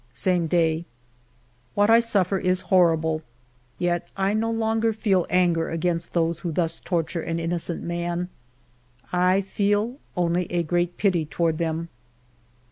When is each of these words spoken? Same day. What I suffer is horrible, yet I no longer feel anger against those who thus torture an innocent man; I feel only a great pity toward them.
Same 0.13 0.47
day. 0.47 0.85
What 1.75 1.91
I 1.91 1.99
suffer 1.99 2.39
is 2.39 2.61
horrible, 2.73 3.21
yet 3.77 4.07
I 4.17 4.33
no 4.33 4.49
longer 4.49 4.93
feel 4.93 5.27
anger 5.29 5.69
against 5.69 6.13
those 6.13 6.39
who 6.39 6.51
thus 6.51 6.79
torture 6.79 7.21
an 7.21 7.39
innocent 7.39 7.83
man; 7.83 8.29
I 9.13 9.41
feel 9.41 9.97
only 10.17 10.51
a 10.51 10.63
great 10.63 10.97
pity 10.97 11.23
toward 11.27 11.59
them. 11.59 11.89